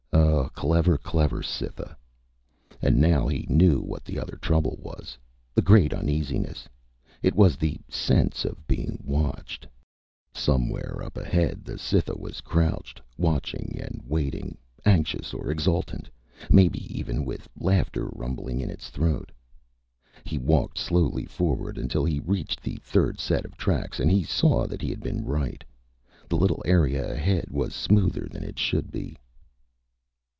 Oh, 0.13 0.49
clever, 0.53 0.97
clever 0.97 1.41
Cytha! 1.41 1.95
And 2.81 2.97
now 2.97 3.27
he 3.27 3.45
knew 3.49 3.79
what 3.79 4.03
the 4.03 4.19
other 4.19 4.37
trouble 4.41 4.77
was 4.81 5.17
the 5.55 5.61
great 5.61 5.93
uneasiness. 5.93 6.67
It 7.23 7.35
was 7.35 7.57
the 7.57 7.79
sense 7.89 8.43
of 8.45 8.67
being 8.67 8.99
watched. 9.05 9.65
Somewhere 10.33 11.01
up 11.03 11.17
ahead, 11.17 11.63
the 11.65 11.77
Cytha 11.79 12.15
was 12.15 12.41
crouched, 12.41 13.01
watching 13.17 13.79
and 13.81 14.01
waiting 14.05 14.57
anxious 14.85 15.33
or 15.33 15.49
exultant, 15.49 16.09
maybe 16.49 16.95
even 16.95 17.25
with 17.25 17.47
laughter 17.59 18.09
rumbling 18.13 18.61
in 18.61 18.69
its 18.69 18.89
throat. 18.89 19.31
He 20.25 20.37
walked 20.37 20.77
slowly 20.77 21.25
forward 21.25 21.77
until 21.77 22.05
he 22.05 22.19
reached 22.19 22.61
the 22.61 22.77
third 22.83 23.19
set 23.19 23.45
of 23.45 23.57
tracks 23.57 23.99
and 23.99 24.11
he 24.11 24.23
saw 24.23 24.67
that 24.67 24.81
he 24.81 24.89
had 24.89 25.01
been 25.01 25.25
right. 25.25 25.63
The 26.29 26.37
little 26.37 26.61
area 26.65 27.11
ahead 27.11 27.49
was 27.49 27.73
smoother 27.73 28.27
than 28.29 28.43
it 28.43 28.59
should 28.59 28.91
be. 28.91 29.17